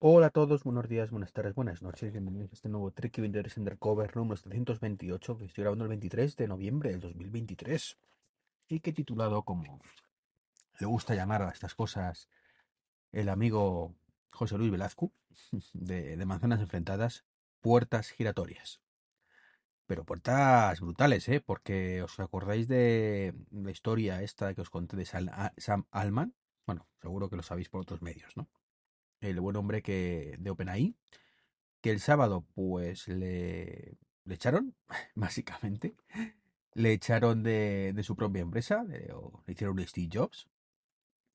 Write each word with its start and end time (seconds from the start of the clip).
Hola 0.00 0.28
a 0.28 0.30
todos, 0.30 0.62
buenos 0.62 0.88
días, 0.88 1.10
buenas 1.10 1.32
tardes, 1.32 1.56
buenas 1.56 1.82
noches. 1.82 2.12
Bienvenidos 2.12 2.52
a 2.52 2.54
este 2.54 2.68
nuevo 2.68 2.92
Tricky 2.92 3.20
23 3.20 3.58
Undercover 3.58 4.16
número 4.16 4.36
728 4.36 5.36
que 5.36 5.44
estoy 5.46 5.62
grabando 5.62 5.86
el 5.86 5.88
23 5.88 6.36
de 6.36 6.46
noviembre 6.46 6.90
del 6.90 7.00
2023 7.00 7.98
y 8.68 8.78
que 8.78 8.90
he 8.90 8.92
titulado 8.92 9.42
como 9.42 9.80
le 10.78 10.86
gusta 10.86 11.16
llamar 11.16 11.42
a 11.42 11.50
estas 11.50 11.74
cosas 11.74 12.28
el 13.10 13.28
amigo 13.28 13.96
José 14.30 14.56
Luis 14.56 14.70
Velazco 14.70 15.10
de, 15.72 16.16
de 16.16 16.26
Manzanas 16.26 16.60
Enfrentadas, 16.60 17.24
puertas 17.60 18.10
giratorias. 18.10 18.80
Pero 19.86 20.04
puertas 20.04 20.80
brutales, 20.80 21.28
¿eh? 21.28 21.40
Porque 21.40 22.04
os 22.04 22.20
acordáis 22.20 22.68
de 22.68 23.34
la 23.50 23.72
historia 23.72 24.22
esta 24.22 24.54
que 24.54 24.60
os 24.60 24.70
conté 24.70 24.96
de 24.96 25.06
Sam 25.06 25.86
Alman. 25.90 26.36
Bueno, 26.68 26.86
seguro 27.02 27.28
que 27.28 27.34
lo 27.34 27.42
sabéis 27.42 27.68
por 27.68 27.80
otros 27.80 28.00
medios, 28.00 28.36
¿no? 28.36 28.48
El 29.20 29.40
buen 29.40 29.56
hombre 29.56 29.82
que 29.82 30.36
de 30.38 30.50
OpenAI, 30.50 30.94
que 31.82 31.90
el 31.90 32.00
sábado 32.00 32.46
pues 32.54 33.08
le, 33.08 33.98
echaron, 34.28 34.74
básicamente. 35.14 35.96
Le 36.74 36.92
echaron 36.92 37.42
de, 37.42 37.94
su 38.02 38.16
propia 38.16 38.42
empresa, 38.42 38.84
le, 38.84 39.08
le 39.46 39.52
hicieron 39.52 39.78
Steve 39.86 40.08
Jobs 40.12 40.48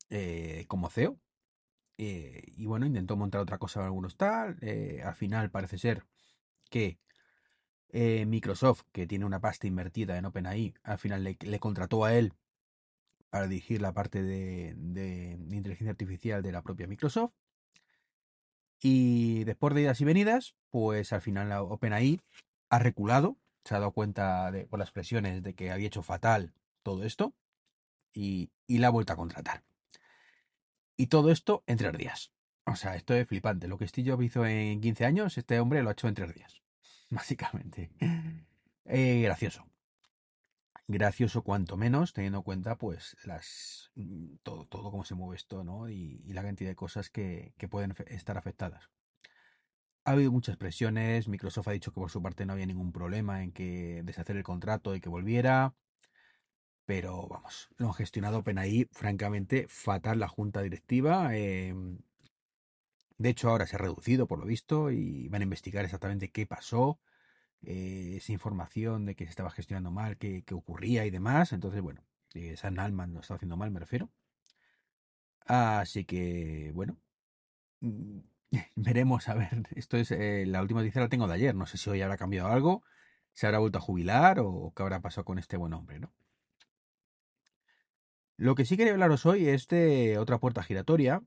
eh, 0.10 0.66
como 0.68 0.90
CEO. 0.90 1.20
eh, 1.98 2.44
y 2.58 2.66
bueno, 2.66 2.86
intentó 2.86 3.16
montar 3.18 3.42
otra 3.42 3.58
cosa 3.60 3.82
en 3.82 3.86
algunos 3.88 4.18
tal. 4.18 4.58
eh, 4.62 5.02
al 5.04 5.16
final 5.16 5.52
parece 5.52 5.78
ser 5.78 6.06
que 6.70 7.00
eh, 7.90 8.26
Microsoft, 8.26 8.84
que 8.92 9.08
tiene 9.08 9.26
una 9.26 9.40
pasta 9.42 9.68
invertida 9.68 10.18
en 10.18 10.26
OpenAI, 10.26 10.74
al 10.84 10.98
final 11.00 11.24
le, 11.24 11.60
contrató 11.60 12.06
a 12.06 12.16
él 12.16 12.34
para 13.30 13.48
dirigir 13.48 13.82
la 13.82 13.94
parte 13.94 14.22
de- 14.24 14.74
de 14.78 15.38
inteligencia 15.56 15.92
artificial 15.92 16.42
de 16.44 16.52
la 16.52 16.62
propia 16.64 16.88
Microsoft. 16.88 17.34
Y 18.84 19.46
después 19.46 19.74
de 19.74 19.82
idas 19.82 20.02
y 20.02 20.04
venidas, 20.04 20.56
pues 20.70 21.14
al 21.14 21.22
final 21.22 21.48
la 21.48 21.64
OpenAI 21.64 22.20
ha 22.70 22.80
reculado, 22.80 23.38
se 23.64 23.76
ha 23.76 23.80
dado 23.80 23.94
cuenta 23.94 24.52
de, 24.52 24.66
por 24.66 24.78
las 24.78 24.92
presiones 24.92 25.42
de 25.42 25.54
que 25.54 25.72
había 25.72 25.88
hecho 25.88 26.04
fatal 26.04 26.54
todo 26.84 27.06
esto 27.06 27.34
y, 28.12 28.52
y 28.68 28.80
la 28.80 28.88
ha 28.88 28.92
vuelto 28.92 29.14
a 29.14 29.16
contratar. 29.16 29.64
Y 30.98 31.08
todo 31.08 31.32
esto 31.32 31.64
en 31.66 31.78
tres 31.78 31.98
días. 31.98 32.34
O 32.66 32.76
sea, 32.76 32.96
esto 32.96 33.14
es 33.14 33.26
flipante. 33.26 33.70
Lo 33.70 33.78
que 33.78 33.88
Steve 33.88 34.18
hizo 34.26 34.46
en 34.46 34.82
15 34.82 35.06
años, 35.06 35.38
este 35.38 35.60
hombre 35.62 35.82
lo 35.82 35.90
ha 35.90 35.94
hecho 35.94 36.10
en 36.10 36.16
tres 36.16 36.34
días. 36.34 36.62
Básicamente. 37.10 37.90
Gracioso. 38.84 39.66
Gracioso 40.88 41.44
cuanto 41.44 41.78
menos, 41.78 42.12
teniendo 42.14 42.40
en 42.40 42.44
cuenta 42.44 42.78
pues 42.78 43.16
las 43.24 43.92
mm, 43.96 44.36
todo, 44.44 44.66
todo 44.66 44.92
cómo 44.92 45.06
se 45.06 45.16
mueve 45.16 45.38
esto, 45.38 45.64
¿no? 45.64 45.90
Y, 45.90 46.22
la 46.34 46.44
cantidad 46.44 46.70
de 46.70 46.76
cosas 46.76 47.10
que, 47.10 47.54
que 47.58 47.68
pueden 47.68 47.96
estar 48.08 48.38
afectadas. 48.38 48.90
Ha 50.06 50.12
habido 50.12 50.32
muchas 50.32 50.58
presiones, 50.58 51.30
Microsoft 51.30 51.70
ha 51.70 51.72
dicho 51.72 51.92
que 51.94 52.02
por 52.02 52.10
su 52.12 52.22
parte 52.22 52.46
no 52.46 52.54
había 52.54 52.66
ningún 52.66 52.92
problema 52.92 53.42
en 53.44 53.54
que 53.54 54.02
deshacer 54.04 54.36
el 54.36 54.44
contrato 54.44 54.96
y 54.96 55.00
que 55.00 55.08
volviera, 55.08 55.74
pero 56.86 57.28
vamos, 57.28 57.70
lo 57.78 57.88
han 57.88 57.94
gestionado 57.94 58.40
OpenAI, 58.40 58.90
francamente, 58.92 59.68
fatal 59.70 60.20
la 60.20 60.28
junta 60.28 60.62
directiva. 60.62 61.36
em, 61.36 62.00
de 63.18 63.30
hecho, 63.30 63.50
ahora 63.50 63.66
se 63.68 63.76
ha 63.76 63.80
reducido, 63.80 64.28
por 64.28 64.40
lo 64.40 64.46
visto, 64.46 64.92
y 64.92 65.28
van 65.30 65.42
a 65.42 65.46
investigar 65.46 65.86
exactamente 65.86 66.30
qué 66.30 66.46
pasó, 66.46 67.00
eh, 67.64 68.16
esa 68.18 68.32
información 68.34 69.06
de 69.06 69.16
que 69.16 69.26
se 69.26 69.32
estaba 69.32 69.50
gestionando 69.52 69.92
mal, 69.92 70.18
qué, 70.18 70.44
qué 70.46 70.54
ocurría 70.54 71.06
y 71.06 71.12
demás. 71.12 71.54
Entonces, 71.54 71.82
bueno, 71.82 72.04
eh, 72.34 72.56
Sam 72.58 72.80
Altman 72.80 73.14
lo 73.14 73.22
está 73.22 73.36
haciendo 73.36 73.58
mal, 73.58 73.72
me 73.72 73.80
refiero. 73.80 74.12
Así 75.46 76.06
que, 76.06 76.72
bueno, 76.74 76.98
mm, 77.82 78.20
veremos, 78.76 79.30
a 79.30 79.36
ver. 79.36 79.68
Esto 79.76 79.98
es 79.98 80.12
eh, 80.12 80.46
la 80.48 80.62
última 80.62 80.82
noticia 80.82 81.02
la 81.02 81.10
tengo 81.10 81.28
de 81.28 81.34
ayer. 81.36 81.56
No 81.56 81.66
sé 81.68 81.78
si 81.78 81.90
hoy 81.90 82.02
habrá 82.02 82.18
cambiado 82.18 82.50
algo, 82.50 82.84
se 83.34 83.48
habrá 83.48 83.60
vuelto 83.60 83.80
a 83.80 83.82
jubilar 83.82 84.40
o 84.40 84.74
qué 84.76 84.84
habrá 84.84 85.02
pasado 85.02 85.26
con 85.26 85.40
este 85.40 85.58
buen 85.58 85.74
hombre, 85.74 86.00
¿no? 86.00 86.14
Lo 88.38 88.56
que 88.56 88.66
sí 88.66 88.78
quería 88.78 88.94
hablaros 88.94 89.26
hoy 89.26 89.48
es 89.48 89.68
de 89.68 90.18
otra 90.18 90.40
puerta 90.40 90.64
giratoria, 90.64 91.22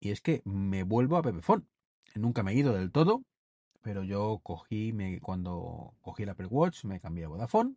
y 0.00 0.10
es 0.10 0.20
que 0.20 0.42
me 0.44 0.82
vuelvo 0.82 1.16
a 1.16 1.22
Pepephone. 1.22 1.64
Nunca 2.14 2.42
me 2.42 2.52
he 2.52 2.54
ido 2.56 2.74
del 2.74 2.90
todo, 2.90 3.24
pero 3.82 4.02
yo 4.04 4.40
cogí, 4.42 4.92
me, 4.92 5.20
cuando 5.20 5.94
cogí 6.00 6.24
el 6.24 6.30
Apple 6.30 6.46
Watch, 6.46 6.84
me 6.84 7.00
cambié 7.00 7.24
a 7.24 7.28
Vodafone, 7.28 7.76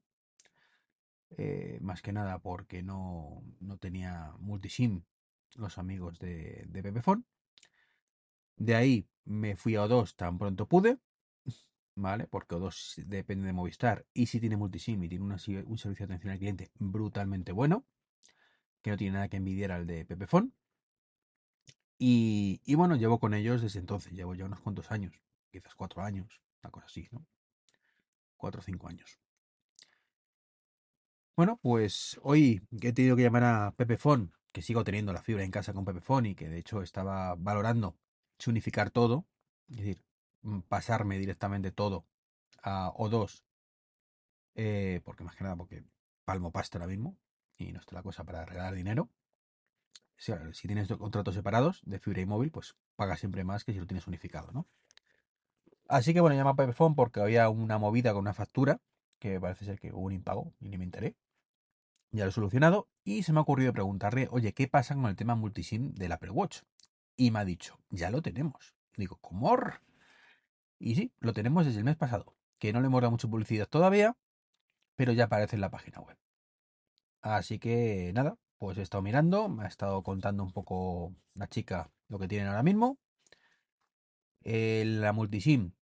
eh, 1.38 1.78
más 1.82 2.02
que 2.02 2.12
nada 2.12 2.40
porque 2.40 2.84
no, 2.84 3.44
no 3.60 3.78
tenía 3.78 4.34
multisim 4.40 5.04
los 5.56 5.78
amigos 5.78 6.20
de, 6.20 6.66
de 6.68 6.84
Pepephone. 6.84 7.24
De 8.58 8.76
ahí 8.76 9.08
me 9.26 9.56
fui 9.56 9.76
a 9.76 9.86
O2 9.86 10.16
tan 10.16 10.38
pronto 10.38 10.68
pude, 10.68 11.00
¿vale? 11.96 12.28
Porque 12.28 12.56
O2 12.56 13.06
depende 13.06 13.48
de 13.48 13.54
Movistar 13.54 14.06
y 14.14 14.28
si 14.28 14.40
tiene 14.40 14.58
multisim 14.58 15.04
y 15.04 15.10
tiene 15.10 15.24
un 15.26 15.40
servicio 15.40 16.06
de 16.08 16.14
atención 16.14 16.32
al 16.32 16.40
cliente 16.40 16.72
brutalmente 16.80 17.52
bueno, 17.52 17.86
que 18.82 18.92
no 18.92 18.98
tiene 18.98 19.14
nada 19.14 19.30
que 19.30 19.38
envidiar 19.38 19.72
al 19.72 19.88
de 19.88 20.06
Pepephone. 20.06 20.52
Y, 21.98 22.62
y 22.66 22.76
bueno, 22.76 22.96
llevo 22.96 23.20
con 23.20 23.34
ellos 23.34 23.62
desde 23.62 23.80
entonces, 23.80 24.12
llevo 24.14 24.34
ya 24.34 24.46
unos 24.46 24.60
cuantos 24.60 24.92
años, 24.92 25.14
quizás 25.52 25.76
cuatro 25.76 26.02
años, 26.02 26.42
una 26.64 26.72
cosa 26.72 26.88
así, 26.88 27.08
¿no? 27.12 27.26
Cuatro 28.38 28.62
o 28.62 28.64
cinco 28.64 28.88
años. 28.88 29.20
Bueno, 31.36 31.60
pues 31.62 32.20
hoy 32.24 32.62
he 32.82 32.94
tenido 32.94 33.16
que 33.16 33.24
llamar 33.24 33.44
a 33.44 33.74
Pepephone, 33.76 34.32
que 34.52 34.62
sigo 34.62 34.84
teniendo 34.84 35.14
la 35.14 35.22
fibra 35.22 35.44
en 35.44 35.52
casa 35.52 35.74
con 35.74 35.86
Pepephone 35.86 36.30
y 36.30 36.36
que 36.36 36.50
de 36.50 36.58
hecho 36.58 36.82
estaba 36.82 37.36
valorando 37.36 37.98
unificar 38.50 38.90
todo, 38.90 39.28
es 39.70 39.78
decir, 39.78 40.04
mm, 40.42 40.62
pasarme 40.62 41.18
directamente 41.18 41.72
todo 41.72 42.06
a 42.64 42.92
O2, 42.96 43.44
eh, 44.56 45.02
porque 45.04 45.24
más 45.24 45.36
que 45.36 45.44
nada 45.44 45.56
porque 45.56 45.84
palmo 46.26 46.52
pasta 46.52 46.78
ahora 46.78 46.88
mismo 46.88 47.18
y 47.58 47.72
no 47.72 47.80
está 47.80 47.96
la 47.96 48.04
cosa 48.04 48.24
para 48.24 48.46
regalar 48.46 48.74
dinero. 48.74 49.10
Si, 50.18 50.32
si 50.54 50.68
tienes 50.68 50.88
contratos 50.88 51.36
separados 51.36 51.82
de 51.84 52.00
fibra 52.00 52.22
y 52.22 52.26
móvil, 52.26 52.52
pues 52.52 52.76
pagas 52.96 53.20
siempre 53.20 53.44
más 53.44 53.64
que 53.64 53.74
si 53.74 53.80
lo 53.80 53.88
tienes 53.88 54.08
unificado, 54.08 54.52
¿no? 54.52 54.68
Así 55.92 56.14
que 56.14 56.22
bueno, 56.22 56.38
llama 56.38 56.52
a 56.52 56.56
Pepephone 56.56 56.96
porque 56.96 57.20
había 57.20 57.50
una 57.50 57.78
movida 57.78 58.14
con 58.14 58.22
una 58.22 58.34
factura, 58.34 58.80
que 59.20 59.42
parece 59.42 59.66
ser 59.66 59.78
que 59.78 59.92
hubo 59.92 60.06
un 60.06 60.14
impago 60.14 60.54
y 60.62 60.70
ni 60.70 60.78
me 60.78 60.86
enteré. 60.86 61.18
Ya 62.12 62.24
lo 62.24 62.30
he 62.30 62.32
solucionado 62.32 62.88
y 63.04 63.24
se 63.24 63.34
me 63.34 63.40
ha 63.40 63.42
ocurrido 63.42 63.74
preguntarle, 63.74 64.30
oye, 64.32 64.54
¿qué 64.54 64.70
pasa 64.70 64.96
con 64.96 65.08
el 65.08 65.18
tema 65.18 65.36
multisim 65.36 65.94
del 65.94 66.14
Apple 66.14 66.30
Watch? 66.30 66.62
Y 67.18 67.32
me 67.32 67.40
ha 67.40 67.46
dicho, 67.46 67.78
ya 67.90 68.10
lo 68.10 68.22
tenemos. 68.22 68.74
Digo, 68.96 69.18
¿cómo? 69.20 69.58
Y 70.80 70.96
sí, 70.96 71.12
lo 71.20 71.34
tenemos 71.34 71.66
desde 71.66 71.80
el 71.80 71.84
mes 71.84 71.98
pasado, 71.98 72.38
que 72.58 72.72
no 72.72 72.80
le 72.80 72.88
hemos 72.88 73.02
dado 73.02 73.12
mucha 73.12 73.28
publicidad 73.28 73.68
todavía, 73.68 74.16
pero 74.96 75.12
ya 75.12 75.26
aparece 75.26 75.58
en 75.58 75.62
la 75.62 75.72
página 75.72 76.00
web. 76.00 76.18
Así 77.22 77.60
que 77.60 78.14
nada, 78.16 78.38
pues 78.60 78.78
he 78.78 78.82
estado 78.82 79.04
mirando, 79.04 79.50
me 79.50 79.66
ha 79.66 79.68
estado 79.68 80.04
contando 80.04 80.42
un 80.42 80.54
poco 80.54 81.14
la 81.34 81.50
chica 81.50 81.92
lo 82.08 82.18
que 82.18 82.30
tienen 82.30 82.48
ahora 82.48 82.64
mismo. 82.64 82.98
Eh, 84.44 84.86
la 84.86 85.12
multisim 85.12 85.74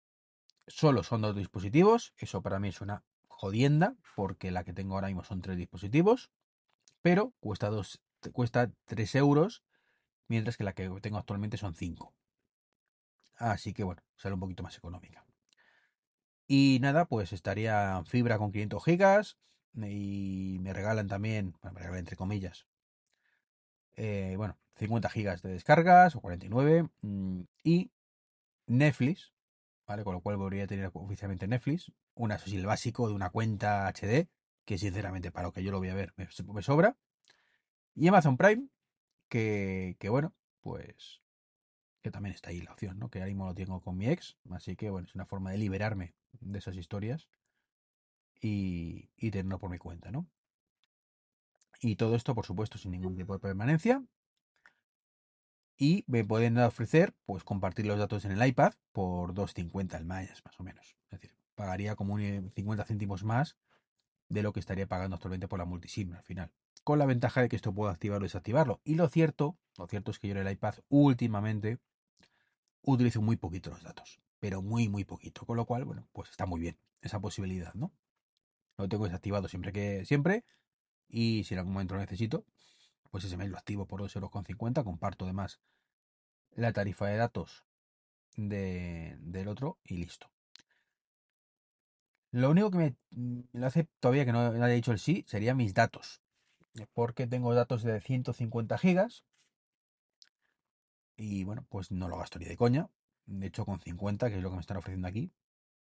solo 0.70 1.04
son 1.04 1.22
dos 1.22 1.36
dispositivos, 1.36 2.14
eso 2.18 2.42
para 2.42 2.60
mí 2.60 2.70
es 2.70 2.82
una 2.82 3.04
jodienda, 3.28 3.96
porque 4.16 4.52
la 4.52 4.64
que 4.64 4.74
tengo 4.74 4.96
ahora 4.96 5.08
mismo 5.08 5.24
son 5.24 5.42
tres 5.42 5.58
dispositivos, 5.58 6.32
pero 7.02 7.34
cuesta, 7.40 7.70
dos, 7.70 8.02
cuesta 8.34 8.72
3 8.86 9.16
euros, 9.16 9.64
mientras 10.28 10.58
que 10.58 10.64
la 10.64 10.74
que 10.74 10.90
tengo 11.02 11.18
actualmente 11.18 11.58
son 11.58 11.76
5. 11.76 12.14
Así 13.36 13.74
que 13.74 13.84
bueno, 13.84 14.02
sale 14.16 14.34
un 14.34 14.42
poquito 14.42 14.64
más 14.64 14.78
económica. 14.78 15.26
Y 16.48 16.80
nada, 16.82 17.06
pues 17.06 17.32
estaría 17.32 18.04
fibra 18.06 18.38
con 18.38 18.52
500 18.52 18.84
gigas 18.84 19.38
y 19.76 20.58
me 20.62 20.74
regalan 20.74 21.08
también, 21.08 21.54
bueno, 21.62 21.74
me 21.74 21.80
regalan 21.80 22.00
entre 22.00 22.16
comillas, 22.16 22.68
eh, 23.96 24.34
bueno, 24.38 24.58
50 24.76 25.10
gigas 25.10 25.42
de 25.42 25.52
descargas 25.52 26.16
o 26.16 26.22
49 26.22 26.90
mm, 27.02 27.42
y 27.64 27.92
Netflix, 28.66 29.34
Con 30.04 30.14
lo 30.14 30.22
cual 30.22 30.38
podría 30.38 30.68
tener 30.68 30.92
oficialmente 30.94 31.48
Netflix, 31.48 31.92
sí, 32.46 32.56
el 32.56 32.66
básico 32.66 33.08
de 33.08 33.16
una 33.16 33.32
cuenta 33.32 33.88
HD, 33.88 34.28
que 34.64 34.78
sinceramente 34.78 35.32
para 35.32 35.48
lo 35.48 35.52
que 35.52 35.64
yo 35.64 35.72
lo 35.72 35.80
voy 35.80 35.90
a 35.90 35.96
ver 35.96 36.14
me, 36.16 36.62
sobra, 36.62 36.96
y 37.96 38.08
Amazon 38.08 38.38
Prime, 38.38 38.68
que, 39.30 39.98
que 40.00 40.10
bueno, 40.10 40.36
pues 40.62 41.22
que 42.04 42.12
también 42.12 42.36
está 42.36 42.52
ahí 42.52 42.62
la 42.62 42.72
opción, 42.72 43.00
¿no? 43.00 43.10
Que 43.10 43.20
ahora 43.20 43.30
mismo 43.30 43.48
lo 43.48 43.56
tengo 43.56 43.82
con 43.82 43.98
mi 43.98 44.08
ex, 44.08 44.38
así 44.52 44.76
que 44.76 44.92
bueno, 44.92 45.08
es 45.08 45.16
una 45.16 45.26
forma 45.26 45.52
de 45.52 45.58
liberarme 45.58 46.14
de 46.34 46.60
esas 46.60 46.76
historias 46.76 47.28
y, 48.40 49.10
y 49.18 49.32
tenerlo 49.32 49.60
por 49.60 49.72
mi 49.72 49.80
cuenta, 49.80 50.12
¿no? 50.12 50.28
Y 51.82 51.96
todo 51.96 52.16
esto, 52.16 52.36
por 52.36 52.46
supuesto, 52.46 52.78
sin 52.78 52.92
ningún 52.92 53.16
tipo 53.16 53.34
de 53.34 53.40
permanencia. 53.40 54.04
Y 55.82 56.04
me 56.08 56.26
pueden 56.26 56.58
ofrecer, 56.58 57.16
pues, 57.26 57.46
compartir 57.46 57.86
los 57.86 57.98
datos 57.98 58.26
en 58.26 58.32
el 58.32 58.46
iPad 58.46 58.74
por 58.92 59.34
2.50 59.34 59.96
al 59.96 60.04
mes, 60.04 60.44
más 60.44 60.60
o 60.60 60.64
menos. 60.64 60.98
Es 61.06 61.12
decir, 61.12 61.34
pagaría 61.56 61.96
como 61.96 62.16
un 62.16 62.52
50 62.54 62.84
céntimos 62.84 63.24
más 63.24 63.56
de 64.28 64.44
lo 64.44 64.52
que 64.52 64.60
estaría 64.60 64.88
pagando 64.88 65.16
actualmente 65.16 65.48
por 65.48 65.58
la 65.58 65.64
multisim 65.64 66.14
al 66.14 66.24
final. 66.24 66.52
Con 66.84 67.00
la 67.00 67.06
ventaja 67.06 67.42
de 67.42 67.48
que 67.48 67.56
esto 67.56 67.74
puedo 67.74 67.90
activarlo 67.90 68.26
y 68.26 68.28
desactivarlo. 68.28 68.82
Y 68.84 68.96
lo 68.96 69.08
cierto, 69.08 69.58
lo 69.78 69.88
cierto 69.88 70.12
es 70.12 70.20
que 70.20 70.28
yo 70.28 70.36
en 70.36 70.46
el 70.46 70.52
iPad 70.52 70.76
últimamente 70.90 71.80
utilizo 72.82 73.22
muy 73.22 73.38
poquito 73.38 73.70
los 73.70 73.82
datos. 73.82 74.20
Pero 74.42 74.62
muy, 74.62 74.90
muy 74.90 75.06
poquito. 75.06 75.46
Con 75.46 75.56
lo 75.56 75.66
cual, 75.66 75.86
bueno, 75.86 76.10
pues 76.12 76.30
está 76.30 76.46
muy 76.46 76.60
bien 76.60 76.78
esa 77.02 77.22
posibilidad, 77.22 77.74
¿no? 77.74 77.94
Lo 78.78 78.90
tengo 78.90 79.06
desactivado 79.06 79.48
siempre 79.48 79.72
que 79.72 80.04
siempre. 80.04 80.44
Y 81.08 81.46
si 81.46 81.54
en 81.54 81.60
algún 81.60 81.74
momento 81.74 81.96
lo 81.96 82.02
necesito, 82.02 82.46
pues 83.10 83.24
ese 83.24 83.38
mes 83.38 83.50
lo 83.50 83.58
activo 83.58 83.86
por 83.86 84.02
2,50 84.02 84.60
euros. 84.60 84.84
Comparto 84.84 85.26
además 85.26 85.60
la 86.52 86.74
tarifa 86.74 87.08
de 87.08 87.18
datos 87.18 87.66
de, 88.36 89.18
del 89.20 89.48
otro 89.48 89.80
y 89.84 89.98
listo. 89.98 90.32
Lo 92.32 92.52
único 92.52 92.70
que 92.70 92.78
me, 92.78 92.96
lo 93.54 93.66
hace 93.66 93.88
todavía 94.00 94.26
que 94.26 94.32
no, 94.32 94.40
haya 94.40 94.68
dicho 94.68 94.92
el 94.92 95.00
sí 95.00 95.26
serían 95.28 95.58
mis 95.58 95.74
datos. 95.74 96.22
Porque 96.94 97.28
tengo 97.28 97.54
datos 97.54 97.84
de 97.84 98.00
150 98.00 98.78
gigas. 98.78 99.26
Y 101.18 101.44
bueno, 101.44 101.66
pues 101.70 101.92
no 101.92 102.08
lo 102.08 102.18
gasto 102.18 102.40
ni 102.40 102.46
de 102.46 102.56
coña. 102.56 102.90
De 103.26 103.48
hecho, 103.48 103.66
con 103.66 103.80
50, 103.80 104.30
que 104.30 104.38
es 104.38 104.44
lo 104.44 104.50
que 104.50 104.56
me 104.56 104.62
están 104.62 104.78
ofreciendo 104.78 105.08
aquí, 105.08 105.32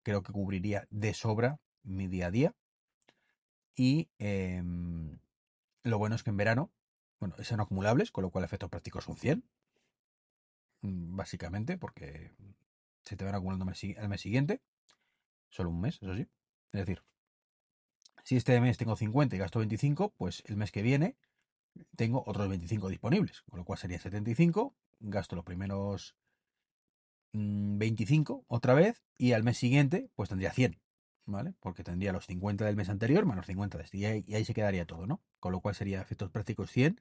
creo 0.03 0.23
que 0.23 0.32
cubriría 0.32 0.87
de 0.91 1.12
sobra 1.14 1.61
mi 1.82 2.06
día 2.06 2.29
a 2.29 2.31
día. 2.31 2.55
Y 3.75 4.09
em, 4.19 5.19
lo 5.82 5.99
bueno 5.99 6.17
es 6.17 6.23
que 6.23 6.31
en 6.31 6.37
verano, 6.37 6.71
bueno, 7.20 7.35
son 7.43 7.61
acumulables, 7.61 8.11
con 8.11 8.23
lo 8.23 8.31
cual 8.31 8.44
efectos 8.44 8.70
prácticos 8.70 9.05
son 9.05 9.17
100. 9.17 9.44
Mm, 10.82 11.17
básicamente, 11.17 11.79
porque 11.79 12.32
se 13.05 13.17
te 13.17 13.25
van 13.25 13.35
acumulando 13.35 13.65
al 13.65 14.09
mes 14.09 14.20
siguiente. 14.20 14.61
Solo 15.49 15.70
un 15.70 15.81
mes, 15.81 15.99
eso 16.03 16.15
sí. 16.15 16.29
Es 16.73 16.81
decir, 16.81 17.03
si 18.25 18.37
este 18.37 18.61
mes 18.61 18.76
tengo 18.76 18.94
50 18.94 19.37
y 19.37 19.38
gasto 19.38 19.59
25, 19.59 20.12
pues 20.17 20.43
el 20.47 20.56
mes 20.56 20.70
que 20.70 20.82
viene 20.82 21.17
tengo 21.97 22.23
otros 22.26 22.49
25 22.49 22.88
disponibles, 22.88 23.43
con 23.43 23.59
lo 23.59 23.64
cual 23.64 23.79
sería 23.79 23.99
75, 23.99 24.76
gasto 25.00 25.37
los 25.37 25.44
primeros 25.44 26.17
25 27.32 28.37
mm, 28.37 28.44
otra 28.49 28.75
vez 28.75 29.03
y 29.17 29.32
al 29.32 29.44
mes 29.44 29.56
siguiente 29.59 30.11
pues 30.14 30.29
tendría 30.29 30.53
100, 30.53 30.79
¿vale? 31.28 31.54
Porque 31.60 31.84
tendría 31.84 32.12
los 32.12 32.26
50 32.26 32.64
del 32.64 32.76
mes 32.76 32.88
anterior 32.88 33.26
menos 33.26 33.46
50 33.46 33.78
de 33.78 33.84
este 33.84 33.98
y 33.98 34.04
ahí, 34.06 34.25
y 34.26 34.34
ahí 34.34 34.44
se 34.44 34.54
quedaría 34.54 34.86
todo, 34.86 35.06
¿no? 35.06 35.22
Con 35.40 35.52
lo 35.52 35.60
cual 35.60 35.75
sería 35.75 36.00
efectos 36.00 36.30
prácticos 36.30 36.70
100, 36.70 37.00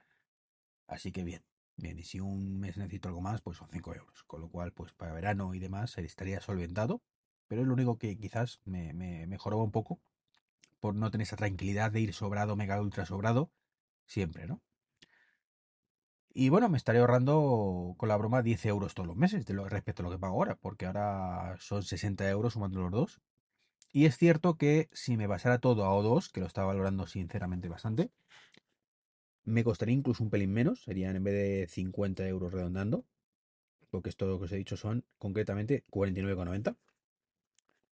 así 0.88 1.12
que 1.12 1.24
bien. 1.24 1.44
Bien, 1.77 1.97
y 2.00 2.03
si 2.03 2.19
un 2.19 2.59
mes 2.59 2.77
necesito 2.77 3.07
algo 3.09 3.21
más, 3.21 3.41
pues 3.41 3.57
son 3.57 3.69
5 3.71 3.94
euros. 3.94 4.24
Con 4.24 4.41
lo 4.41 4.50
cual, 4.50 4.74
pues 4.74 4.94
para 4.94 5.13
verano 5.13 5.53
y 5.53 5.59
demás 5.59 5.97
estaría 6.00 6.41
solventado. 6.41 7.03
Pero 7.47 7.62
es 7.62 7.68
lo 7.68 7.74
único 7.74 7.97
que 7.97 8.18
quizás 8.18 8.62
me, 8.65 8.94
me 8.94 9.27
mejoró 9.27 9.59
un 9.59 9.71
poco 9.71 10.01
por 10.79 10.95
no 10.95 11.12
tener 11.12 11.24
esa 11.25 11.38
tranquilidad 11.38 11.91
de 11.91 12.01
ir 12.01 12.13
sobrado, 12.13 12.56
mega 12.56 12.81
ultra 12.81 13.06
sobrado, 13.06 13.51
siempre, 14.06 14.47
¿no? 14.47 14.62
Y 16.33 16.50
bueno, 16.50 16.69
me 16.69 16.77
estaré 16.77 17.00
ahorrando 17.00 17.95
con 17.97 18.09
la 18.09 18.18
broma 18.18 18.44
10 18.44 18.65
euros 18.68 18.94
todos 18.94 19.07
los 19.07 19.18
meses 19.18 19.45
de 19.45 19.53
lo, 19.56 19.68
respecto 19.69 20.03
a 20.03 20.06
lo 20.06 20.12
que 20.12 20.19
pago 20.19 20.35
ahora, 20.35 20.56
porque 20.56 20.85
ahora 20.85 21.56
son 21.59 21.81
60 21.83 22.29
euros 22.29 22.53
sumando 22.53 22.79
los 22.81 22.91
dos. 22.91 23.21
Y 23.92 24.06
es 24.06 24.18
cierto 24.18 24.57
que 24.57 24.89
si 24.92 25.18
me 25.18 25.28
pasara 25.28 25.60
todo 25.60 25.86
a 25.86 25.89
O2, 25.89 26.31
que 26.31 26.42
lo 26.42 26.48
estaba 26.48 26.68
valorando 26.68 27.07
sinceramente 27.07 27.69
bastante, 27.69 28.12
me 29.44 29.63
costaría 29.63 29.95
incluso 29.95 30.24
un 30.24 30.30
pelín 30.30 30.51
menos, 30.51 30.84
serían 30.84 31.16
en 31.16 31.24
vez 31.24 31.34
de 31.34 31.68
50 31.69 32.28
euros 32.28 32.51
redondando, 32.51 33.06
porque 33.89 34.10
esto 34.10 34.28
lo 34.28 34.38
que 34.39 34.45
os 34.45 34.51
he 34.51 34.57
dicho 34.57 34.75
son 34.75 35.06
concretamente 35.18 35.86
49,90, 35.89 36.75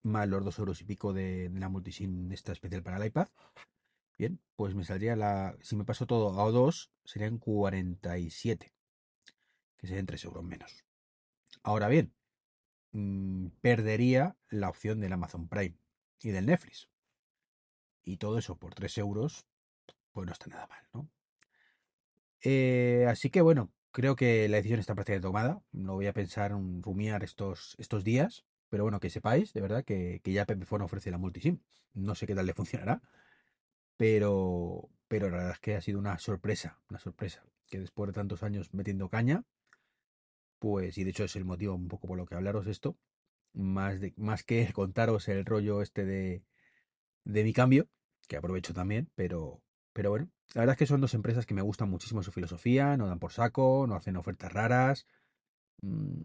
más 0.04 0.28
los 0.28 0.44
2 0.44 0.60
euros 0.60 0.82
y 0.82 0.84
pico 0.84 1.14
de, 1.14 1.50
la 1.54 1.70
multisim 1.70 2.32
esta 2.32 2.52
especial 2.52 2.84
para 2.84 2.98
el 2.98 3.06
iPad. 3.06 3.30
Bien, 4.18 4.40
pues 4.56 4.76
me 4.76 4.86
saldría 4.86 5.16
la. 5.16 5.58
Si 5.62 5.76
me 5.76 5.86
paso 5.86 6.06
todo 6.06 6.40
a 6.40 6.46
O2, 6.46 6.90
serían 7.04 7.38
47, 7.38 8.74
que 9.78 9.88
serían 9.88 10.06
3 10.06 10.24
euros 10.26 10.44
menos. 10.44 10.86
Ahora 11.64 11.88
bien, 11.88 12.14
mm, 12.92 13.48
perdería 13.62 14.38
la 14.50 14.70
opción 14.70 15.00
del 15.00 15.14
Amazon 15.14 15.48
Prime 15.48 15.76
y 16.26 16.32
del 16.32 16.48
Netflix. 16.48 16.90
Y 18.04 18.18
todo 18.18 18.40
eso 18.40 18.58
por 18.58 18.74
3 18.74 18.98
euros, 18.98 19.46
pues 20.12 20.26
no 20.26 20.34
está 20.34 20.48
nada 20.48 20.68
mal, 20.68 20.84
¿no? 20.94 21.10
Eh, 22.42 23.06
así 23.08 23.30
que 23.30 23.42
bueno, 23.42 23.72
creo 23.92 24.16
que 24.16 24.48
la 24.50 24.58
decisión 24.58 24.80
está 24.80 24.96
prácticamente 24.96 25.28
tomada. 25.28 25.62
No 25.72 25.94
voy 25.94 26.08
a 26.08 26.14
pensar 26.14 26.52
en 26.52 26.82
rumiar 26.82 27.24
estos, 27.24 27.76
estos 27.78 28.04
días. 28.04 28.46
Pero 28.70 28.84
bueno, 28.84 29.00
que 29.00 29.12
sepáis, 29.12 29.54
de 29.54 29.62
verdad, 29.62 29.84
que, 29.86 30.20
que 30.24 30.34
ya 30.34 30.46
Pepephone 30.46 30.84
ofrece 30.84 31.12
la 31.12 31.20
multisim. 31.20 31.60
No 31.94 32.16
sé 32.16 32.26
qué 32.26 32.34
tal 32.34 32.48
le 32.48 32.54
funcionará. 32.54 33.02
Pero, 33.98 34.90
pero 35.08 35.30
la 35.30 35.38
verdad 35.38 35.54
es 35.54 35.60
que 35.60 35.76
ha 35.76 35.82
sido 35.82 36.00
una 36.00 36.18
sorpresa, 36.18 36.80
una 36.90 37.00
sorpresa. 37.00 37.46
Que 37.68 37.80
después 37.80 38.08
de 38.08 38.14
tantos 38.14 38.42
años 38.42 38.74
metiendo 38.74 39.10
caña, 39.10 39.44
pues, 40.60 40.98
y 40.98 41.04
de 41.04 41.12
hecho 41.12 41.24
es 41.26 41.36
el 41.36 41.46
motivo 41.46 41.76
un 41.76 41.88
poco 41.88 42.08
por 42.08 42.18
lo 42.18 42.26
que 42.26 42.36
hablaros 42.36 42.68
esto, 42.68 42.98
más, 43.56 44.00
de, 44.00 44.14
más 44.18 44.44
que 44.44 44.72
contaros 44.74 45.28
el 45.28 45.46
rollo 45.46 45.82
este 45.82 46.06
de, 46.06 46.44
de 47.24 47.44
mi 47.44 47.54
cambio, 47.54 47.88
que 48.28 48.38
aprovecho 48.38 48.74
también, 48.74 49.10
pero, 49.16 49.62
pero 49.94 50.10
bueno, 50.12 50.30
la 50.54 50.62
verdad 50.62 50.74
es 50.74 50.80
que 50.80 50.88
son 50.88 51.02
dos 51.02 51.14
empresas 51.14 51.46
que 51.46 51.54
me 51.54 51.62
gustan 51.62 51.90
muchísimo 51.90 52.24
su 52.24 52.32
filosofía, 52.32 52.98
no 52.98 53.08
dan 53.08 53.20
por 53.20 53.32
saco, 53.32 53.86
no 53.88 53.96
hacen 53.96 54.18
ofertas 54.18 54.54
raras. 54.54 55.08
Mm, 55.82 56.24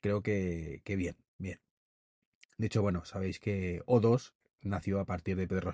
creo 0.00 0.22
que, 0.22 0.82
que 0.84 0.96
bien, 0.96 1.16
bien. 1.38 1.60
De 2.56 2.66
hecho, 2.66 2.82
bueno, 2.82 3.04
sabéis 3.04 3.38
que 3.40 3.82
O2 3.86 4.34
nació 4.62 5.00
a 5.00 5.04
partir 5.04 5.36
de 5.36 5.46
Pedro 5.46 5.72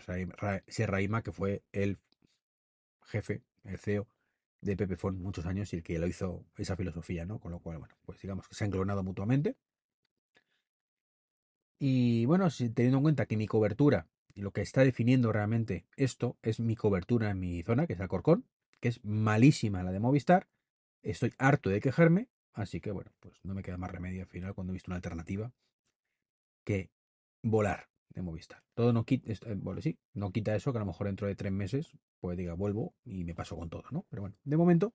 Serraima, 0.69 1.23
que 1.23 1.33
fue 1.33 1.63
el 1.73 1.99
jefe, 3.03 3.43
el 3.65 3.79
CEO 3.79 4.07
de 4.61 4.77
Pepefon 4.77 5.21
muchos 5.21 5.47
años 5.47 5.73
y 5.73 5.77
el 5.77 5.83
que 5.83 5.99
lo 5.99 6.07
hizo 6.07 6.45
esa 6.57 6.77
filosofía, 6.77 7.27
¿no? 7.27 7.39
Con 7.39 7.53
lo 7.53 7.61
cual, 7.61 7.79
bueno, 7.79 7.95
pues 8.05 8.21
digamos 8.21 8.49
que 8.49 8.55
se 8.55 8.65
han 8.65 8.71
clonado 8.71 9.03
mutuamente. 9.03 9.57
Y 11.87 12.25
bueno, 12.25 12.49
teniendo 12.49 12.97
en 12.97 13.03
cuenta 13.03 13.27
que 13.27 13.37
mi 13.37 13.47
cobertura 13.47 14.09
lo 14.35 14.53
que 14.53 14.63
está 14.63 14.81
definiendo 14.81 15.33
realmente 15.33 15.85
esto 15.97 16.39
es 16.41 16.59
mi 16.59 16.77
cobertura 16.77 17.29
en 17.29 17.39
mi 17.39 17.63
zona, 17.63 17.87
que 17.87 17.93
es 17.93 18.01
Alcorcón, 18.01 18.47
que 18.81 18.89
es 18.89 19.05
malísima 19.05 19.83
la 19.83 19.93
de 19.93 20.01
Movistar. 20.01 20.49
Estoy 21.03 21.35
harto 21.37 21.69
de 21.69 21.83
quejarme, 21.83 22.31
así 22.55 22.81
que 22.81 22.91
bueno, 22.91 23.13
pues 23.21 23.39
no 23.43 23.53
me 23.53 23.63
queda 23.63 23.77
más 23.77 23.91
remedio 23.91 24.23
al 24.23 24.29
final 24.29 24.55
cuando 24.55 24.73
he 24.73 24.77
visto 24.77 24.91
una 24.91 24.97
alternativa 24.97 25.53
que 26.65 26.91
volar 27.43 27.91
de 28.09 28.23
Movistar. 28.23 28.63
Todo 28.73 28.95
no 28.95 29.05
quita, 29.05 29.31
eh, 29.31 29.37
sí, 29.83 29.99
no 30.15 30.33
quita 30.33 30.57
eso 30.57 30.73
que 30.73 30.79
a 30.79 30.81
lo 30.81 30.87
mejor 30.87 31.09
dentro 31.09 31.27
de 31.27 31.37
tres 31.37 31.53
meses, 31.53 31.99
pues 32.19 32.39
diga, 32.39 32.55
vuelvo 32.55 32.95
y 33.05 33.25
me 33.25 33.35
paso 33.35 33.59
con 33.59 33.69
todo, 33.69 33.85
¿no? 33.91 34.07
Pero 34.09 34.23
bueno, 34.23 34.37
de 34.43 34.57
momento, 34.57 34.95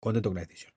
contento 0.00 0.30
con 0.30 0.34
la 0.34 0.40
decisión. 0.40 0.74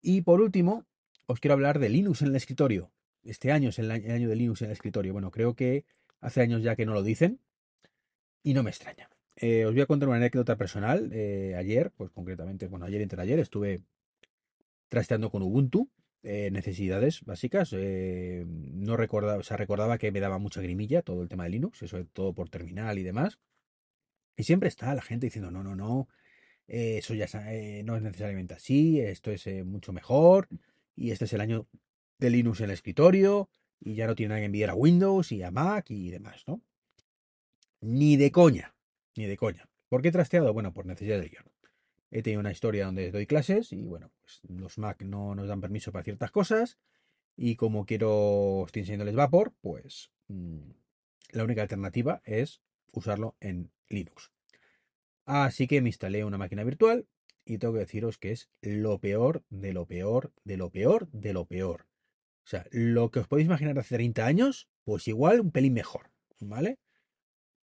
Y 0.00 0.22
por 0.22 0.40
último, 0.40 0.86
os 1.26 1.38
quiero 1.38 1.52
hablar 1.52 1.78
de 1.78 1.90
Linux 1.90 2.22
en 2.22 2.28
el 2.28 2.36
escritorio. 2.36 2.93
Este 3.24 3.52
año 3.52 3.70
es 3.70 3.78
el 3.78 3.90
año 3.90 4.28
de 4.28 4.36
Linux 4.36 4.62
en 4.62 4.66
el 4.66 4.72
escritorio. 4.72 5.12
Bueno, 5.12 5.30
creo 5.30 5.54
que 5.54 5.84
hace 6.20 6.42
años 6.42 6.62
ya 6.62 6.76
que 6.76 6.86
no 6.86 6.92
lo 6.92 7.02
dicen 7.02 7.40
y 8.42 8.54
no 8.54 8.62
me 8.62 8.70
extraña. 8.70 9.08
Eh, 9.36 9.64
os 9.64 9.72
voy 9.72 9.80
a 9.80 9.86
contar 9.86 10.08
una 10.08 10.18
anécdota 10.18 10.56
personal. 10.56 11.10
Eh, 11.12 11.54
ayer, 11.56 11.90
pues 11.96 12.10
concretamente, 12.10 12.66
bueno, 12.68 12.86
ayer 12.86 13.00
entre 13.00 13.20
ayer 13.20 13.38
estuve 13.38 13.82
trasteando 14.88 15.30
con 15.30 15.42
Ubuntu 15.42 15.90
eh, 16.22 16.50
necesidades 16.52 17.22
básicas. 17.24 17.72
No 17.72 18.96
recordaba, 18.96 19.38
o 19.38 19.56
recordaba 19.56 19.98
que 19.98 20.12
me 20.12 20.20
daba 20.20 20.38
mucha 20.38 20.60
grimilla 20.60 21.02
todo 21.02 21.22
el 21.22 21.28
tema 21.28 21.44
de 21.44 21.50
Linux, 21.50 21.82
eso 21.82 22.04
todo 22.12 22.34
por 22.34 22.50
terminal 22.50 22.98
y 22.98 23.02
demás. 23.02 23.38
Y 24.36 24.44
siempre 24.44 24.68
está 24.68 24.94
la 24.94 25.02
gente 25.02 25.26
diciendo, 25.26 25.50
no, 25.50 25.62
no, 25.62 25.74
no, 25.76 26.08
eso 26.66 27.14
ya 27.14 27.26
no 27.84 27.96
es 27.96 28.02
necesariamente 28.02 28.54
así, 28.54 29.00
esto 29.00 29.30
es 29.30 29.46
mucho 29.64 29.92
mejor, 29.92 30.48
y 30.96 31.12
este 31.12 31.26
es 31.26 31.32
el 31.34 31.40
año 31.40 31.68
de 32.18 32.30
Linux 32.30 32.60
en 32.60 32.66
el 32.66 32.70
escritorio, 32.72 33.48
y 33.80 33.94
ya 33.94 34.06
no 34.06 34.14
tiene 34.14 34.30
nada 34.30 34.40
que 34.40 34.46
enviar 34.46 34.70
a 34.70 34.74
Windows 34.74 35.32
y 35.32 35.42
a 35.42 35.50
Mac 35.50 35.90
y 35.90 36.10
demás, 36.10 36.44
¿no? 36.46 36.62
Ni 37.80 38.16
de 38.16 38.30
coña, 38.30 38.74
ni 39.16 39.26
de 39.26 39.36
coña. 39.36 39.68
¿Por 39.88 40.00
qué 40.00 40.08
he 40.08 40.12
trasteado? 40.12 40.52
Bueno, 40.52 40.72
por 40.72 40.86
necesidad 40.86 41.20
de 41.20 41.28
guion 41.28 41.54
he 42.14 42.22
tenido 42.22 42.40
una 42.40 42.52
historia 42.52 42.86
donde 42.86 43.10
doy 43.10 43.26
clases 43.26 43.72
y 43.72 43.82
bueno, 43.82 44.12
pues 44.20 44.40
los 44.48 44.78
Mac 44.78 45.02
no 45.02 45.34
nos 45.34 45.48
dan 45.48 45.60
permiso 45.60 45.90
para 45.90 46.04
ciertas 46.04 46.30
cosas 46.30 46.78
y 47.36 47.56
como 47.56 47.86
quiero, 47.86 48.62
estoy 48.66 48.80
enseñándoles 48.80 49.16
Vapor, 49.16 49.52
pues 49.60 50.12
mm, 50.28 50.70
la 51.32 51.42
única 51.42 51.62
alternativa 51.62 52.22
es 52.24 52.62
usarlo 52.92 53.36
en 53.40 53.72
Linux. 53.88 54.30
Así 55.24 55.66
que 55.66 55.82
me 55.82 55.88
instalé 55.88 56.24
una 56.24 56.38
máquina 56.38 56.62
virtual 56.62 57.08
y 57.44 57.58
tengo 57.58 57.74
que 57.74 57.80
deciros 57.80 58.16
que 58.16 58.30
es 58.30 58.48
lo 58.60 59.00
peor 59.00 59.42
de 59.50 59.72
lo 59.72 59.84
peor 59.86 60.32
de 60.44 60.56
lo 60.56 60.70
peor 60.70 61.08
de 61.10 61.32
lo 61.32 61.46
peor. 61.46 61.88
O 62.44 62.46
sea, 62.46 62.66
lo 62.70 63.10
que 63.10 63.20
os 63.20 63.28
podéis 63.28 63.46
imaginar 63.46 63.78
hace 63.78 63.96
30 63.96 64.26
años, 64.26 64.68
pues 64.84 65.08
igual 65.08 65.40
un 65.40 65.50
pelín 65.50 65.72
mejor, 65.72 66.10
¿vale? 66.40 66.78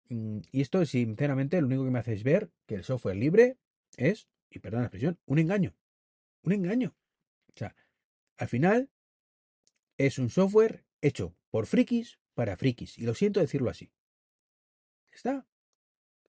Mm, 0.10 0.40
y 0.52 0.62
esto, 0.62 0.86
sinceramente, 0.86 1.60
lo 1.62 1.68
único 1.68 1.86
que 1.86 1.92
me 1.92 2.00
hacéis 2.00 2.24
ver 2.24 2.52
que 2.66 2.76
el 2.76 2.84
software 2.84 3.16
libre 3.16 3.58
es, 3.98 4.28
y 4.50 4.60
perdón 4.60 4.82
la 4.82 4.88
expresión, 4.88 5.20
un 5.26 5.40
engaño. 5.40 5.76
Un 6.44 6.54
engaño. 6.54 6.96
O 7.48 7.58
sea, 7.58 7.76
al 8.38 8.48
final 8.48 8.90
es 9.98 10.20
un 10.20 10.30
software 10.30 10.86
hecho 11.02 11.36
por 11.50 11.66
frikis 11.66 12.20
para 12.34 12.58
frikis. 12.58 12.98
Y 12.98 13.04
lo 13.04 13.14
siento 13.14 13.40
decirlo 13.40 13.70
así. 13.70 13.92
Está. 15.12 15.48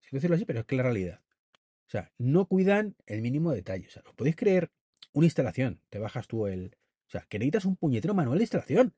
Siento 0.00 0.17
decirlo 0.17 0.37
así, 0.37 0.45
pero 0.45 0.61
es 0.61 0.67
que 0.67 0.76
la 0.76 0.85
realidad. 0.85 1.21
O 1.87 1.91
sea, 1.91 2.12
no 2.19 2.47
cuidan 2.47 2.97
el 3.07 3.23
mínimo 3.23 3.53
detalle. 3.53 3.88
O 3.88 3.91
sea, 3.91 4.03
¿os 4.07 4.15
podéis 4.15 4.37
creer 4.37 4.71
una 5.12 5.26
instalación? 5.26 5.81
Te 5.88 5.99
bajas 5.99 6.29
tú 6.29 6.47
el. 6.47 6.76
O 7.08 7.10
sea, 7.10 7.26
que 7.28 7.38
necesitas 7.38 7.64
un 7.64 7.76
puñetero 7.76 8.14
manual 8.14 8.38
de 8.38 8.44
instalación. 8.44 8.94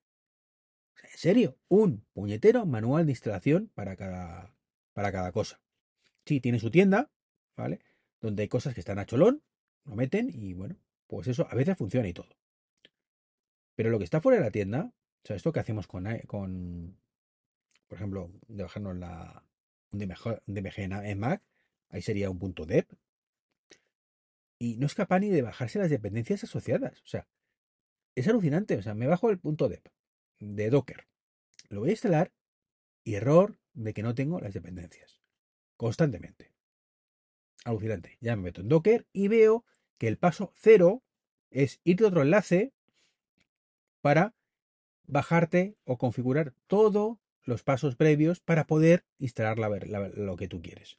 O 0.94 0.98
sea, 0.98 1.10
en 1.10 1.18
serio, 1.18 1.58
un 1.68 2.06
puñetero 2.12 2.66
manual 2.66 3.06
de 3.06 3.12
instalación 3.12 3.70
para 3.74 3.96
cada, 3.96 4.54
para 4.92 5.12
cada 5.12 5.32
cosa. 5.32 5.60
Sí, 6.24 6.40
tiene 6.40 6.58
su 6.58 6.70
tienda, 6.70 7.10
¿vale? 7.56 7.80
Donde 8.20 8.42
hay 8.42 8.48
cosas 8.48 8.74
que 8.74 8.80
están 8.80 8.98
a 8.98 9.06
cholón, 9.06 9.42
lo 9.84 9.94
meten 9.94 10.30
y 10.32 10.54
bueno, 10.54 10.76
pues 11.06 11.28
eso 11.28 11.46
a 11.50 11.54
veces 11.54 11.76
funciona 11.76 12.08
y 12.08 12.12
todo. 12.12 12.36
Pero 13.74 13.90
lo 13.90 13.98
que 13.98 14.04
está 14.04 14.20
fuera 14.20 14.38
de 14.38 14.44
la 14.44 14.50
tienda, 14.50 14.92
o 15.22 15.26
sea, 15.26 15.36
esto 15.36 15.52
que 15.52 15.60
hacemos 15.60 15.86
con, 15.86 16.98
por 17.86 17.96
ejemplo, 17.96 18.32
de 18.48 18.62
bajarnos 18.64 18.96
la, 18.96 19.44
un 19.92 19.98
DMG, 19.98 20.78
en 20.78 21.18
Mac, 21.18 21.42
ahí 21.88 22.02
sería 22.02 22.30
un 22.30 22.38
punto 22.38 22.66
dep. 22.66 22.90
Y 24.58 24.76
no 24.76 24.86
es 24.86 24.94
capaz 24.94 25.20
ni 25.20 25.30
de 25.30 25.42
bajarse 25.42 25.78
las 25.78 25.90
dependencias 25.90 26.42
asociadas. 26.44 27.00
O 27.02 27.06
sea, 27.06 27.28
es 28.20 28.28
alucinante. 28.28 28.76
O 28.76 28.82
sea, 28.82 28.94
me 28.94 29.06
bajo 29.06 29.30
el 29.30 29.38
punto 29.38 29.68
dep 29.68 29.86
de 30.38 30.70
Docker. 30.70 31.06
Lo 31.68 31.80
voy 31.80 31.90
a 31.90 31.92
instalar 31.92 32.32
y 33.04 33.14
error 33.14 33.58
de 33.74 33.94
que 33.94 34.02
no 34.02 34.14
tengo 34.14 34.40
las 34.40 34.54
dependencias. 34.54 35.20
Constantemente. 35.76 36.52
Alucinante. 37.64 38.16
Ya 38.20 38.36
me 38.36 38.42
meto 38.42 38.60
en 38.60 38.68
Docker 38.68 39.06
y 39.12 39.28
veo 39.28 39.64
que 39.98 40.08
el 40.08 40.18
paso 40.18 40.52
cero 40.56 41.02
es 41.50 41.80
ir 41.84 41.96
de 41.96 42.06
otro 42.06 42.22
enlace 42.22 42.72
para 44.00 44.34
bajarte 45.06 45.76
o 45.84 45.98
configurar 45.98 46.54
todos 46.66 47.18
los 47.42 47.62
pasos 47.62 47.96
previos 47.96 48.40
para 48.40 48.66
poder 48.66 49.06
instalar 49.18 49.58
lo 49.58 50.36
que 50.36 50.48
tú 50.48 50.60
quieres. 50.60 50.98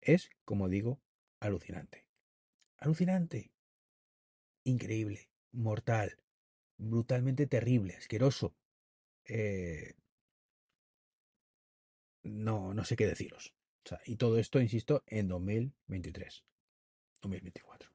Es, 0.00 0.30
como 0.44 0.68
digo, 0.68 1.00
alucinante. 1.40 2.06
Alucinante. 2.76 3.50
Increíble. 4.62 5.28
Mortal. 5.52 6.23
Brutalmente 6.76 7.46
terrible. 7.46 7.94
Asqueroso. 7.94 8.54
Eh, 9.26 9.94
no, 12.22 12.74
no 12.74 12.84
sé 12.84 12.96
qué 12.96 13.06
deciros. 13.06 13.54
y 14.06 14.16
todo 14.16 14.38
esto, 14.38 14.60
insisto, 14.60 15.02
en 15.06 15.28
2023. 15.28 16.44
2024. 17.22 17.90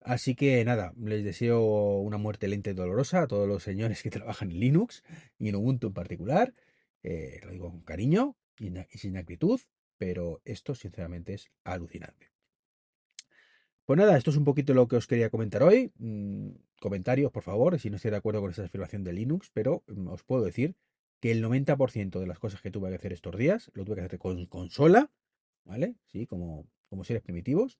Así 0.00 0.34
que 0.34 0.62
nada, 0.66 0.92
les 0.98 1.24
deseo 1.24 1.62
una 2.00 2.18
muerte 2.18 2.46
lenta 2.46 2.70
y 2.70 2.74
dolorosa 2.74 3.22
a 3.22 3.26
todos 3.26 3.48
los 3.48 3.62
señores 3.62 4.02
que 4.02 4.10
trabajan 4.18 4.50
en 4.50 4.60
Linux 4.60 5.02
y 5.38 5.48
en 5.48 5.56
Ubuntu 5.56 5.88
en 5.88 5.94
particular. 5.94 6.54
Eh, 7.02 7.40
lo 7.42 7.50
digo 7.50 7.70
con 7.70 7.82
cariño 7.82 8.36
y, 8.58 8.70
sin 8.98 9.16
acritud, 9.16 9.60
pero 9.96 10.42
esto 10.44 10.74
sinceramente 10.74 11.34
es 11.34 11.50
alucinante. 11.64 12.33
Pues 13.86 13.98
nada, 13.98 14.16
esto 14.16 14.30
es 14.30 14.36
un 14.38 14.44
poquito 14.44 14.72
lo 14.72 14.88
que 14.88 14.96
os 14.96 15.06
quería 15.06 15.28
comentar 15.28 15.62
hoy. 15.62 15.92
Mm, 15.98 16.52
comentarios, 16.80 17.30
por 17.30 17.42
favor, 17.42 17.78
si 17.78 17.90
no 17.90 17.96
estoy 17.96 18.12
de 18.12 18.16
acuerdo 18.16 18.40
con 18.40 18.50
esta 18.50 18.64
afirmación 18.64 19.04
de 19.04 19.12
Linux, 19.12 19.50
pero 19.52 19.84
mm, 19.88 20.08
os 20.08 20.22
puedo 20.24 20.42
decir 20.42 20.74
que 21.20 21.30
el 21.30 21.42
90% 21.42 22.18
de 22.18 22.26
las 22.26 22.38
cosas 22.38 22.62
que 22.62 22.70
tuve 22.70 22.88
que 22.88 22.96
hacer 22.96 23.12
estos 23.12 23.36
días 23.36 23.70
lo 23.74 23.84
tuve 23.84 23.96
que 23.96 24.02
hacer 24.02 24.18
con 24.18 24.46
consola, 24.46 25.10
¿vale? 25.64 25.96
Sí, 26.06 26.26
como, 26.26 26.66
como 26.88 27.04
seres 27.04 27.22
primitivos. 27.22 27.78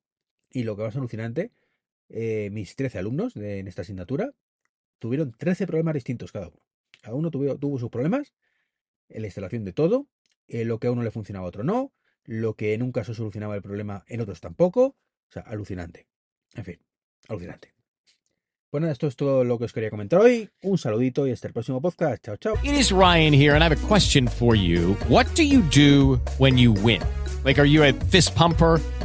Y 0.50 0.64
lo 0.64 0.76
que 0.76 0.82
más 0.82 0.94
alucinante 0.96 1.52
eh, 2.10 2.50
mis 2.52 2.76
13 2.76 2.98
alumnos 2.98 3.34
en 3.36 3.66
esta 3.66 3.82
asignatura 3.82 4.34
tuvieron 4.98 5.32
13 5.32 5.66
problemas 5.66 5.94
distintos 5.94 6.32
cada 6.32 6.48
uno. 6.48 6.60
Cada 7.00 7.16
uno 7.16 7.30
tuvo, 7.30 7.56
tuvo 7.58 7.78
sus 7.78 7.90
problemas 7.90 8.34
en 9.08 9.22
la 9.22 9.28
instalación 9.28 9.64
de 9.64 9.72
todo, 9.72 10.06
eh, 10.48 10.66
lo 10.66 10.78
que 10.78 10.88
a 10.88 10.92
uno 10.92 11.02
le 11.02 11.10
funcionaba 11.10 11.46
a 11.46 11.48
otro 11.48 11.64
no, 11.64 11.92
lo 12.24 12.54
que 12.56 12.74
en 12.74 12.82
un 12.82 12.92
caso 12.92 13.14
solucionaba 13.14 13.54
el 13.56 13.62
problema 13.62 14.04
en 14.08 14.20
otros 14.20 14.40
tampoco. 14.42 14.96
O 15.28 15.32
sea, 15.32 15.42
alucinante. 15.42 16.06
En 16.54 16.64
fin, 16.64 16.78
alucinante. 17.28 17.74
Bueno, 18.74 18.90
esto 18.90 19.06
es 19.06 19.14
todo 19.14 19.44
lo 19.44 19.56
que 19.56 19.66
os 19.66 19.72
quería 19.72 19.88
comentar 19.88 20.20
hoy. 20.20 20.50
Un 20.62 20.78
saludito 20.78 21.28
y 21.28 21.30
hasta 21.30 21.46
el 21.46 21.52
próximo 21.54 21.80
podcast. 21.80 22.24
Chao, 22.24 22.36
chao. 22.38 22.54
It 22.64 22.74
is 22.74 22.90
Ryan 22.90 23.32
here 23.32 23.54
and 23.54 23.62
I 23.62 23.68
have 23.68 23.72
a 23.72 23.86
question 23.86 24.26
for 24.26 24.56
you. 24.56 24.96
What 25.08 25.26
do 25.36 25.44
you 25.44 25.62
do 25.62 26.20
when 26.38 26.58
you 26.58 26.72
win? 26.72 27.00
Like, 27.44 27.60
are 27.60 27.68
you 27.68 27.84
a 27.84 27.92
fist 28.10 28.34
pumper? 28.34 28.80